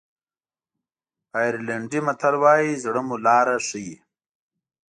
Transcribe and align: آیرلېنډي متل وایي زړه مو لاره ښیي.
آیرلېنډي 1.39 1.99
متل 2.05 2.35
وایي 2.43 2.71
زړه 2.83 3.01
مو 3.07 3.15
لاره 3.25 3.55
ښیي. 3.67 3.95